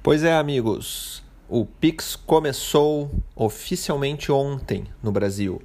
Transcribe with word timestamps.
Pois 0.00 0.22
é, 0.22 0.32
amigos. 0.32 1.24
O 1.48 1.66
Pix 1.66 2.14
começou 2.14 3.10
oficialmente 3.34 4.30
ontem 4.30 4.84
no 5.02 5.10
Brasil. 5.10 5.60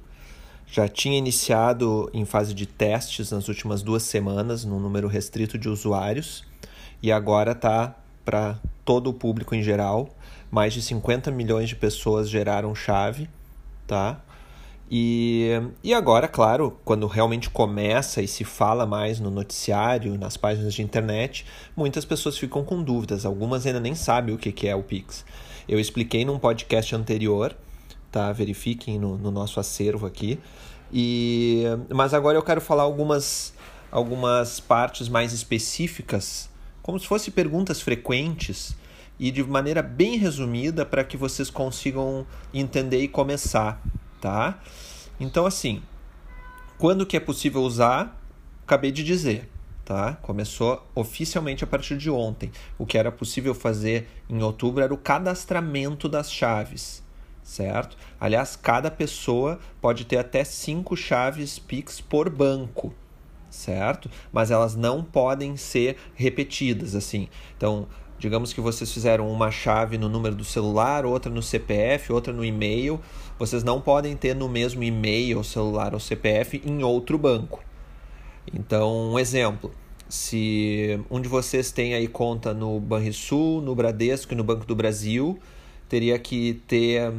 Já 0.66 0.88
tinha 0.88 1.16
iniciado 1.16 2.10
em 2.12 2.24
fase 2.24 2.52
de 2.52 2.66
testes 2.66 3.30
nas 3.30 3.46
últimas 3.48 3.80
duas 3.80 4.02
semanas, 4.02 4.64
num 4.64 4.80
número 4.80 5.06
restrito 5.06 5.56
de 5.56 5.68
usuários, 5.68 6.44
e 7.00 7.12
agora 7.12 7.52
está 7.52 7.94
para 8.24 8.58
todo 8.84 9.08
o 9.08 9.14
público 9.14 9.54
em 9.54 9.62
geral. 9.62 10.08
Mais 10.50 10.74
de 10.74 10.82
50 10.82 11.30
milhões 11.30 11.68
de 11.68 11.76
pessoas 11.76 12.28
geraram 12.28 12.74
chave, 12.74 13.30
tá? 13.86 14.20
E, 14.96 15.50
e 15.82 15.92
agora, 15.92 16.28
claro, 16.28 16.78
quando 16.84 17.08
realmente 17.08 17.50
começa 17.50 18.22
e 18.22 18.28
se 18.28 18.44
fala 18.44 18.86
mais 18.86 19.18
no 19.18 19.28
noticiário, 19.28 20.16
nas 20.16 20.36
páginas 20.36 20.72
de 20.72 20.82
internet, 20.82 21.44
muitas 21.76 22.04
pessoas 22.04 22.38
ficam 22.38 22.62
com 22.62 22.80
dúvidas. 22.80 23.26
Algumas 23.26 23.66
ainda 23.66 23.80
nem 23.80 23.96
sabem 23.96 24.32
o 24.32 24.38
que 24.38 24.68
é 24.68 24.76
o 24.76 24.84
Pix. 24.84 25.24
Eu 25.68 25.80
expliquei 25.80 26.24
num 26.24 26.38
podcast 26.38 26.94
anterior, 26.94 27.56
tá? 28.12 28.30
Verifiquem 28.30 28.96
no, 28.96 29.18
no 29.18 29.32
nosso 29.32 29.58
acervo 29.58 30.06
aqui. 30.06 30.38
E, 30.92 31.64
mas 31.92 32.14
agora 32.14 32.38
eu 32.38 32.42
quero 32.42 32.60
falar 32.60 32.84
algumas, 32.84 33.52
algumas 33.90 34.60
partes 34.60 35.08
mais 35.08 35.32
específicas, 35.32 36.48
como 36.82 37.00
se 37.00 37.08
fossem 37.08 37.34
perguntas 37.34 37.80
frequentes 37.80 38.76
e 39.18 39.32
de 39.32 39.42
maneira 39.42 39.82
bem 39.82 40.16
resumida 40.16 40.86
para 40.86 41.02
que 41.02 41.16
vocês 41.16 41.50
consigam 41.50 42.24
entender 42.52 43.02
e 43.02 43.08
começar 43.08 43.82
tá? 44.24 44.58
Então, 45.18 45.46
assim, 45.46 45.82
quando 46.78 47.06
que 47.06 47.16
é 47.16 47.20
possível 47.20 47.62
usar? 47.62 48.20
Acabei 48.64 48.90
de 48.90 49.04
dizer, 49.04 49.48
tá? 49.84 50.14
Começou 50.22 50.84
oficialmente 50.94 51.62
a 51.62 51.66
partir 51.66 51.96
de 51.96 52.10
ontem. 52.10 52.50
O 52.78 52.86
que 52.86 52.98
era 52.98 53.12
possível 53.12 53.54
fazer 53.54 54.08
em 54.28 54.42
outubro 54.42 54.82
era 54.82 54.92
o 54.92 54.98
cadastramento 54.98 56.08
das 56.08 56.32
chaves, 56.32 57.02
certo? 57.42 57.96
Aliás, 58.18 58.56
cada 58.56 58.90
pessoa 58.90 59.60
pode 59.80 60.04
ter 60.04 60.16
até 60.16 60.42
cinco 60.44 60.96
chaves 60.96 61.58
Pix 61.58 62.00
por 62.00 62.28
banco, 62.28 62.92
certo? 63.48 64.10
Mas 64.32 64.50
elas 64.50 64.74
não 64.74 65.04
podem 65.04 65.56
ser 65.56 65.96
repetidas, 66.14 66.94
assim. 66.94 67.28
Então, 67.56 67.86
Digamos 68.18 68.52
que 68.52 68.60
vocês 68.60 68.90
fizeram 68.92 69.30
uma 69.30 69.50
chave 69.50 69.98
no 69.98 70.08
número 70.08 70.34
do 70.34 70.44
celular, 70.44 71.04
outra 71.04 71.30
no 71.30 71.42
CPF, 71.42 72.12
outra 72.12 72.32
no 72.32 72.44
e-mail. 72.44 73.00
Vocês 73.38 73.62
não 73.62 73.80
podem 73.80 74.16
ter 74.16 74.34
no 74.34 74.48
mesmo 74.48 74.82
e-mail, 74.82 75.42
celular 75.44 75.92
ou 75.94 76.00
CPF 76.00 76.62
em 76.64 76.82
outro 76.82 77.18
banco. 77.18 77.62
Então, 78.52 79.12
um 79.12 79.18
exemplo: 79.18 79.72
se 80.08 81.00
um 81.10 81.20
de 81.20 81.28
vocês 81.28 81.72
tem 81.72 81.94
aí 81.94 82.06
conta 82.06 82.54
no 82.54 82.78
Banrisul, 82.78 83.60
no 83.60 83.74
Bradesco 83.74 84.32
e 84.32 84.36
no 84.36 84.44
Banco 84.44 84.64
do 84.64 84.74
Brasil, 84.74 85.38
teria 85.88 86.18
que 86.18 86.62
ter 86.66 87.12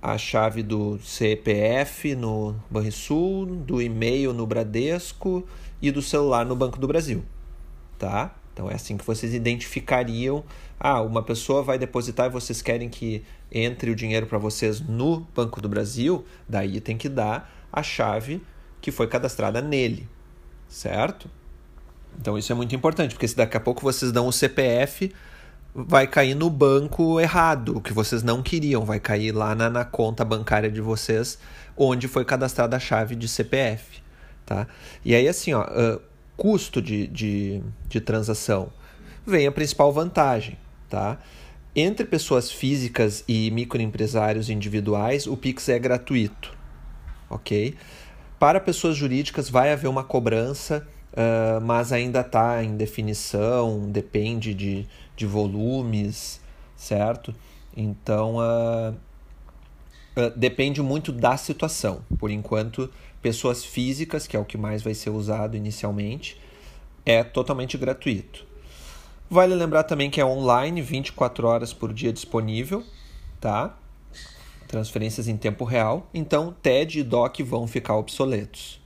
a 0.00 0.18
chave 0.18 0.62
do 0.62 0.98
CPF 0.98 2.14
no 2.14 2.54
Banrisul, 2.70 3.46
do 3.46 3.80
e-mail 3.80 4.34
no 4.34 4.46
Bradesco 4.46 5.46
e 5.80 5.90
do 5.90 6.02
celular 6.02 6.44
no 6.44 6.54
Banco 6.54 6.78
do 6.78 6.86
Brasil, 6.86 7.24
tá? 7.98 8.34
Então 8.54 8.70
é 8.70 8.74
assim 8.74 8.96
que 8.96 9.04
vocês 9.04 9.34
identificariam. 9.34 10.44
Ah, 10.78 11.02
uma 11.02 11.22
pessoa 11.22 11.62
vai 11.62 11.76
depositar 11.76 12.26
e 12.26 12.30
vocês 12.30 12.62
querem 12.62 12.88
que 12.88 13.22
entre 13.50 13.90
o 13.90 13.96
dinheiro 13.96 14.26
para 14.26 14.38
vocês 14.38 14.80
no 14.80 15.20
Banco 15.34 15.60
do 15.60 15.68
Brasil, 15.68 16.24
daí 16.48 16.80
tem 16.80 16.96
que 16.96 17.08
dar 17.08 17.52
a 17.72 17.82
chave 17.82 18.40
que 18.80 18.92
foi 18.92 19.08
cadastrada 19.08 19.60
nele, 19.60 20.08
certo? 20.68 21.28
Então 22.20 22.38
isso 22.38 22.52
é 22.52 22.54
muito 22.54 22.74
importante, 22.74 23.14
porque 23.14 23.26
se 23.26 23.36
daqui 23.36 23.56
a 23.56 23.60
pouco 23.60 23.82
vocês 23.82 24.12
dão 24.12 24.28
o 24.28 24.32
CPF, 24.32 25.12
vai 25.74 26.06
cair 26.06 26.34
no 26.34 26.48
banco 26.48 27.18
errado, 27.18 27.78
o 27.78 27.80
que 27.80 27.92
vocês 27.92 28.22
não 28.22 28.42
queriam, 28.42 28.84
vai 28.84 29.00
cair 29.00 29.32
lá 29.32 29.54
na, 29.54 29.68
na 29.68 29.84
conta 29.84 30.24
bancária 30.24 30.70
de 30.70 30.80
vocês, 30.80 31.38
onde 31.76 32.06
foi 32.06 32.24
cadastrada 32.24 32.76
a 32.76 32.80
chave 32.80 33.16
de 33.16 33.26
CPF, 33.26 34.00
tá? 34.46 34.68
E 35.04 35.14
aí 35.14 35.26
assim, 35.26 35.52
ó, 35.52 35.64
uh, 35.64 36.00
custo 36.36 36.80
de, 36.80 37.06
de, 37.06 37.62
de 37.88 38.00
transação, 38.00 38.70
vem 39.26 39.46
a 39.46 39.52
principal 39.52 39.92
vantagem. 39.92 40.58
Tá? 40.88 41.18
Entre 41.74 42.04
pessoas 42.04 42.50
físicas 42.50 43.24
e 43.26 43.50
microempresários 43.50 44.48
individuais, 44.48 45.26
o 45.26 45.36
Pix 45.36 45.68
é 45.68 45.78
gratuito. 45.78 46.56
Ok? 47.28 47.74
Para 48.38 48.60
pessoas 48.60 48.96
jurídicas 48.96 49.48
vai 49.48 49.72
haver 49.72 49.88
uma 49.88 50.04
cobrança, 50.04 50.86
uh, 51.12 51.60
mas 51.60 51.92
ainda 51.92 52.20
está 52.20 52.62
em 52.62 52.76
definição, 52.76 53.90
depende 53.90 54.52
de, 54.54 54.86
de 55.16 55.26
volumes, 55.26 56.40
certo? 56.76 57.34
Então, 57.76 58.36
uh, 58.36 58.94
uh, 60.16 60.30
depende 60.36 60.82
muito 60.82 61.10
da 61.10 61.36
situação. 61.36 62.02
Por 62.18 62.30
enquanto, 62.30 62.90
pessoas 63.24 63.64
físicas, 63.64 64.26
que 64.26 64.36
é 64.36 64.38
o 64.38 64.44
que 64.44 64.58
mais 64.58 64.82
vai 64.82 64.92
ser 64.92 65.08
usado 65.08 65.56
inicialmente, 65.56 66.38
é 67.06 67.24
totalmente 67.24 67.78
gratuito. 67.78 68.44
Vale 69.30 69.54
lembrar 69.54 69.84
também 69.84 70.10
que 70.10 70.20
é 70.20 70.26
online, 70.26 70.82
24 70.82 71.46
horas 71.46 71.72
por 71.72 71.90
dia 71.90 72.12
disponível, 72.12 72.84
tá? 73.40 73.78
Transferências 74.68 75.26
em 75.26 75.38
tempo 75.38 75.64
real. 75.64 76.06
Então, 76.12 76.54
TED 76.60 77.00
e 77.00 77.02
DOC 77.02 77.40
vão 77.40 77.66
ficar 77.66 77.96
obsoletos. 77.96 78.78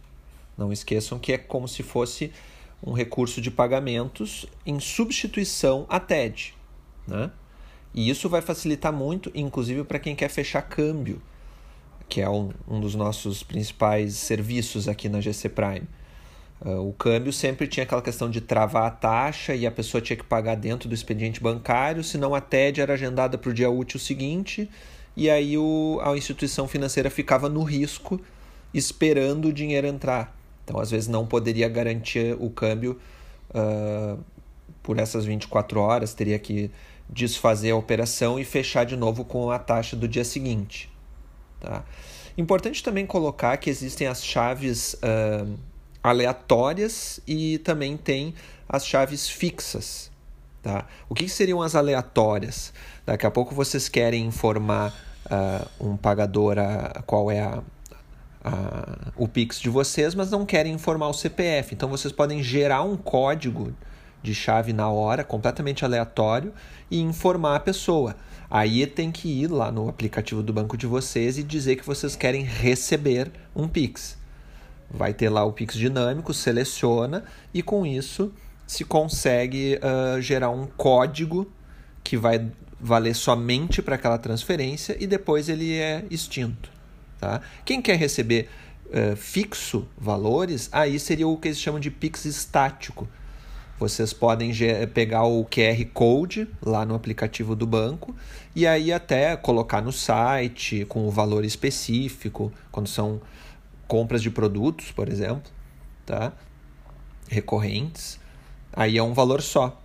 Não 0.57 0.73
esqueçam 0.73 1.19
que 1.19 1.33
é 1.33 1.39
como 1.39 1.67
se 1.67 1.83
fosse 1.83 2.33
um 2.81 2.93
recurso 2.93 3.41
de 3.41 3.51
pagamentos 3.51 4.47
em 4.65 4.79
substituição 4.79 5.85
a 5.89 5.99
TED, 5.99 6.55
né? 7.09 7.33
E 7.93 8.09
isso 8.09 8.29
vai 8.29 8.41
facilitar 8.41 8.93
muito, 8.93 9.33
inclusive 9.35 9.83
para 9.83 9.99
quem 9.99 10.15
quer 10.15 10.29
fechar 10.29 10.63
câmbio 10.63 11.21
que 12.09 12.21
é 12.21 12.29
um, 12.29 12.51
um 12.67 12.81
dos 12.81 12.95
nossos 12.95 13.43
principais 13.43 14.15
serviços 14.15 14.89
aqui 14.89 15.09
na 15.09 15.21
GC 15.21 15.49
Prime. 15.49 15.87
Uh, 16.61 16.89
o 16.89 16.93
câmbio 16.93 17.33
sempre 17.33 17.69
tinha 17.69 17.85
aquela 17.85 18.03
questão 18.03 18.29
de 18.29 18.41
travar 18.41 18.87
a 18.87 18.91
taxa 18.91 19.55
e 19.55 19.67
a 19.67 19.71
pessoa 19.71 20.01
tinha 20.01 20.17
que 20.17 20.25
pagar 20.25 20.57
dentro 20.57 20.89
do 20.89 20.95
expediente 20.95 21.41
bancário, 21.41 22.03
senão 22.03 22.35
a 22.35 22.41
TED 22.41 22.81
era 22.81 22.95
agendada 22.95 23.39
para 23.39 23.51
o 23.51 23.55
dia 23.55 23.71
útil 23.71 24.01
seguinte 24.01 24.69
e 25.17 25.29
aí 25.29 25.57
o, 25.59 26.01
a 26.03 26.17
instituição 26.17 26.67
financeira 26.67 27.11
ficava 27.11 27.49
no 27.49 27.63
risco 27.63 28.21
esperando 28.73 29.49
o 29.49 29.53
dinheiro 29.53 29.87
entrar. 29.87 30.37
Então, 30.65 30.79
às 30.79 30.91
vezes, 30.91 31.09
não 31.09 31.27
poderia 31.27 31.69
garantir 31.69 32.37
o 32.39 32.51
câmbio 32.51 32.99
uh, 33.51 34.23
por 34.83 34.99
essas 34.99 35.25
24 35.25 35.81
horas, 35.81 36.13
teria 36.13 36.39
que 36.39 36.71
desfazer 37.09 37.71
a 37.71 37.77
operação 37.77 38.39
e 38.39 38.45
fechar 38.45 38.85
de 38.85 38.97
novo 38.97 39.25
com 39.25 39.51
a 39.51 39.59
taxa 39.59 39.97
do 39.97 40.07
dia 40.07 40.25
seguinte. 40.25 40.91
Tá? 41.61 41.85
Importante 42.37 42.83
também 42.83 43.07
colocar 43.07 43.57
que 43.57 43.69
existem 43.69 44.07
as 44.07 44.25
chaves 44.25 44.95
uh, 44.95 45.59
aleatórias 46.03 47.21
e 47.27 47.59
também 47.59 47.97
tem 47.97 48.35
as 48.69 48.87
chaves 48.87 49.29
fixas. 49.29 50.11
Tá? 50.63 50.87
O 51.09 51.15
que 51.15 51.29
seriam 51.29 51.63
as 51.63 51.75
aleatórias? 51.75 52.73
Daqui 53.05 53.27
a 53.27 53.31
pouco 53.31 53.55
vocês 53.55 53.89
querem 53.89 54.27
informar 54.27 54.95
uh, 55.27 55.89
um 55.89 55.97
pagador 55.97 56.59
a, 56.59 57.03
qual 57.07 57.31
é 57.31 57.41
a, 57.41 57.63
a, 58.45 59.13
o 59.17 59.27
Pix 59.27 59.61
de 59.61 59.69
vocês, 59.69 60.15
mas 60.15 60.31
não 60.31 60.45
querem 60.45 60.73
informar 60.73 61.09
o 61.09 61.15
CPF. 61.15 61.75
Então 61.75 61.89
vocês 61.89 62.13
podem 62.13 62.43
gerar 62.43 62.83
um 62.83 62.97
código 62.97 63.73
de 64.23 64.35
chave 64.35 64.73
na 64.73 64.89
hora, 64.89 65.25
completamente 65.25 65.85
aleatório, 65.85 66.53
e 66.91 67.01
informar 67.01 67.57
a 67.57 67.61
pessoa. 67.61 68.17
Aí 68.51 68.87
tem 68.87 69.13
que 69.13 69.29
ir 69.29 69.49
lá 69.49 69.71
no 69.71 69.89
aplicativo 69.89 70.43
do 70.43 70.53
banco 70.53 70.77
de 70.77 70.87
vocês 70.87 71.37
e 71.37 71.43
dizer 71.43 71.77
que 71.77 71.85
vocês 71.85 72.17
querem 72.17 72.43
receber 72.43 73.31
um 73.55 73.69
Pix. 73.69 74.17
Vai 74.91 75.13
ter 75.13 75.29
lá 75.29 75.45
o 75.45 75.53
Pix 75.53 75.75
dinâmico, 75.75 76.33
seleciona 76.33 77.25
e 77.53 77.63
com 77.63 77.85
isso 77.85 78.33
se 78.67 78.85
consegue 78.85 79.79
uh, 79.79 80.21
gerar 80.21 80.51
um 80.51 80.67
código 80.67 81.51
que 82.03 82.17
vai 82.17 82.51
valer 82.81 83.15
somente 83.15 83.83
para 83.83 83.97
aquela 83.97 84.19
transferência 84.19 84.97
e 84.99 85.07
depois 85.07 85.49
ele 85.49 85.75
é 85.75 86.05
extinto. 86.11 86.71
Tá? 87.19 87.43
Quem 87.65 87.83
quer 87.83 87.97
receber 87.97 88.49
uh, 88.87 89.15
fixo 89.17 89.87
valores, 89.97 90.71
aí 90.73 90.99
seria 90.99 91.29
o 91.29 91.37
que 91.37 91.49
eles 91.49 91.61
chamam 91.61 91.81
de 91.81 91.91
Pix 91.91 92.25
estático 92.25 93.07
vocês 93.79 94.13
podem 94.13 94.53
pegar 94.93 95.25
o 95.25 95.45
QR 95.45 95.85
Code 95.93 96.49
lá 96.61 96.85
no 96.85 96.95
aplicativo 96.95 97.55
do 97.55 97.67
banco 97.67 98.15
e 98.55 98.67
aí 98.67 98.93
até 98.93 99.37
colocar 99.37 99.81
no 99.81 99.93
site 99.93 100.85
com 100.87 101.07
o 101.07 101.11
valor 101.11 101.45
específico, 101.45 102.53
quando 102.73 102.89
são 102.89 103.21
compras 103.87 104.21
de 104.23 104.31
produtos, 104.31 104.91
por 104.91 105.09
exemplo, 105.09 105.51
tá? 106.05 106.33
recorrentes, 107.29 108.19
aí 108.73 108.99
é 108.99 109.03
um 109.03 109.15
valor 109.15 109.43
só. 109.43 109.81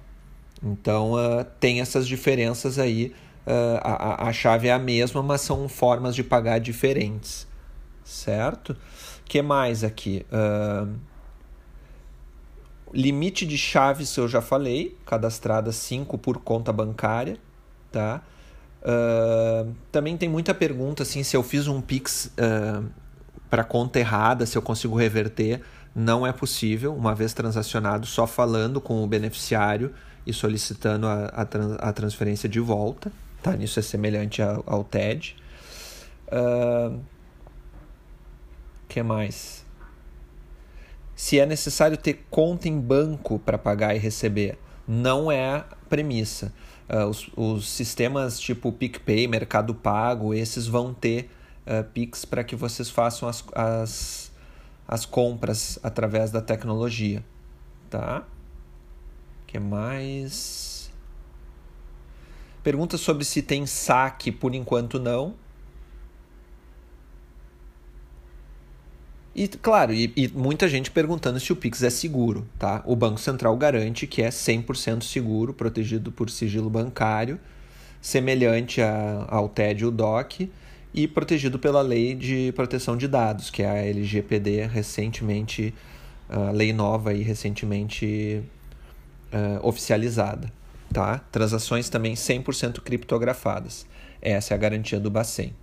Então 0.61 1.13
uh, 1.13 1.43
tem 1.59 1.81
essas 1.81 2.07
diferenças 2.07 2.79
aí. 2.79 3.13
Uh, 3.45 3.77
a, 3.81 4.29
a 4.29 4.33
chave 4.33 4.69
é 4.69 4.71
a 4.71 4.79
mesma, 4.79 5.21
mas 5.21 5.41
são 5.41 5.67
formas 5.67 6.15
de 6.15 6.23
pagar 6.23 6.59
diferentes, 6.59 7.45
certo? 8.03 8.75
que 9.33 9.41
mais 9.41 9.83
aqui? 9.83 10.23
Uh, 10.31 10.95
Limite 12.93 13.45
de 13.45 13.57
chaves 13.57 14.15
eu 14.15 14.27
já 14.27 14.39
falei, 14.39 14.95
cadastrada 15.05 15.71
5 15.71 16.15
por 16.19 16.37
conta 16.37 16.71
bancária, 16.71 17.37
tá? 17.91 18.21
Uh, 18.83 19.73
também 19.91 20.15
tem 20.15 20.29
muita 20.29 20.53
pergunta 20.53 21.03
assim 21.03 21.23
se 21.23 21.35
eu 21.35 21.41
fiz 21.41 21.67
um 21.67 21.81
Pix 21.81 22.25
uh, 22.37 22.85
para 23.49 23.63
conta 23.63 23.99
errada, 23.99 24.45
se 24.45 24.57
eu 24.57 24.61
consigo 24.61 24.95
reverter. 24.95 25.61
Não 25.95 26.25
é 26.25 26.31
possível, 26.31 26.93
uma 26.93 27.15
vez 27.15 27.33
transacionado, 27.33 28.05
só 28.05 28.27
falando 28.27 28.81
com 28.81 29.03
o 29.03 29.07
beneficiário 29.07 29.93
e 30.25 30.33
solicitando 30.33 31.07
a, 31.07 31.25
a, 31.25 31.45
trans, 31.45 31.77
a 31.79 31.93
transferência 31.93 32.49
de 32.49 32.59
volta. 32.59 33.11
Tá? 33.41 33.55
Isso 33.55 33.79
é 33.79 33.81
semelhante 33.81 34.41
ao, 34.41 34.63
ao 34.65 34.83
TED. 34.83 35.35
Uh, 36.27 36.99
que 38.87 39.01
mais? 39.01 39.62
Se 41.15 41.39
é 41.39 41.45
necessário 41.45 41.97
ter 41.97 42.25
conta 42.29 42.67
em 42.67 42.79
banco 42.79 43.39
para 43.39 43.57
pagar 43.57 43.95
e 43.95 43.99
receber, 43.99 44.57
não 44.87 45.31
é 45.31 45.63
premissa. 45.89 46.53
Uh, 46.89 47.07
os, 47.07 47.29
os, 47.35 47.69
sistemas 47.69 48.39
tipo 48.39 48.71
PicPay, 48.71 49.27
Mercado 49.27 49.73
Pago, 49.73 50.33
esses 50.33 50.67
vão 50.67 50.93
ter 50.93 51.29
uh, 51.65 51.83
Pix 51.93 52.25
para 52.25 52.43
que 52.43 52.55
vocês 52.55 52.89
façam 52.89 53.29
as, 53.29 53.43
as, 53.53 54.31
as 54.87 55.05
compras 55.05 55.79
através 55.81 56.31
da 56.31 56.41
tecnologia. 56.41 57.23
Tá? 57.89 58.25
que 59.53 59.59
mais? 59.59 60.91
Pergunta 62.63 62.97
sobre 62.97 63.23
se 63.23 63.43
tem 63.43 63.67
saque, 63.67 64.31
por 64.31 64.55
enquanto 64.55 64.99
não. 64.99 65.35
E, 69.35 69.47
claro, 69.47 69.91
e, 69.93 70.13
e, 70.15 70.27
muita 70.27 70.67
gente 70.67 70.91
perguntando 70.91 71.39
se 71.39 71.51
o 71.51 71.55
Pix 71.55 71.81
é 71.81 71.89
seguro, 71.89 72.47
tá? 72.59 72.83
O 72.85 72.95
Banco 72.95 73.19
Central 73.19 73.57
garante 73.57 74.05
que 74.05 74.21
é 74.21 74.29
100% 74.29 75.03
seguro, 75.03 75.53
protegido 75.53 76.11
por 76.11 76.29
sigilo 76.29 76.69
bancário, 76.69 77.39
semelhante 77.99 78.79
a, 78.79 79.25
ao 79.27 79.49
TED 79.49 79.81
e 79.81 79.85
o 79.87 79.91
DOC, 79.91 80.51
e 80.93 81.07
protegido 81.07 81.57
pela 81.57 81.81
Lei 81.81 82.13
de 82.13 82.51
Proteção 82.55 82.95
de 82.95 83.07
Dados, 83.07 83.49
que 83.49 83.63
é 83.63 83.69
a 83.69 83.75
LGPD, 83.77 84.67
recentemente, 84.67 85.73
a 86.29 86.51
lei 86.51 86.71
nova 86.71 87.11
e 87.13 87.23
recentemente 87.23 88.43
uh, 89.33 89.67
oficializada, 89.67 90.53
tá? 90.93 91.17
Transações 91.31 91.89
também 91.89 92.13
100% 92.13 92.81
criptografadas. 92.81 93.87
Essa 94.21 94.53
é 94.53 94.55
a 94.55 94.59
garantia 94.59 94.99
do 94.99 95.09
Bacen. 95.09 95.55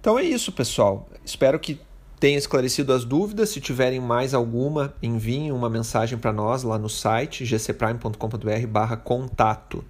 Então 0.00 0.18
é 0.18 0.22
isso, 0.22 0.52
pessoal. 0.52 1.08
Espero 1.24 1.58
que 1.58 1.80
tenha 2.20 2.38
esclarecido 2.38 2.92
as 2.92 3.04
dúvidas. 3.04 3.48
Se 3.48 3.60
tiverem 3.60 3.98
mais 3.98 4.32
alguma, 4.34 4.94
enviem 5.02 5.50
uma 5.50 5.68
mensagem 5.70 6.18
para 6.18 6.32
nós 6.32 6.62
lá 6.62 6.78
no 6.78 6.88
site 6.88 7.44
gcprime.com.br/contato. 7.46 9.84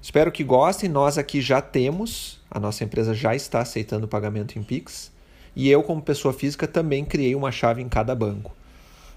Espero 0.00 0.32
que 0.32 0.42
gostem. 0.44 0.88
Nós 0.88 1.18
aqui 1.18 1.42
já 1.42 1.60
temos, 1.60 2.40
a 2.48 2.60
nossa 2.60 2.84
empresa 2.84 3.12
já 3.12 3.34
está 3.34 3.60
aceitando 3.60 4.08
pagamento 4.08 4.58
em 4.58 4.62
Pix. 4.62 5.12
E 5.54 5.68
eu, 5.68 5.82
como 5.82 6.00
pessoa 6.00 6.32
física, 6.32 6.68
também 6.68 7.04
criei 7.04 7.34
uma 7.34 7.50
chave 7.50 7.82
em 7.82 7.88
cada 7.88 8.14
banco. 8.14 8.54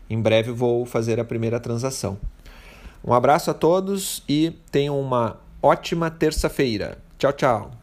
Em 0.09 0.19
breve 0.19 0.51
vou 0.51 0.83
fazer 0.85 1.19
a 1.19 1.23
primeira 1.23 1.59
transação. 1.59 2.17
Um 3.05 3.13
abraço 3.13 3.51
a 3.51 3.53
todos 3.53 4.23
e 4.27 4.51
tenham 4.71 4.99
uma 4.99 5.39
ótima 5.61 6.09
terça-feira. 6.09 6.97
Tchau, 7.17 7.33
tchau. 7.33 7.82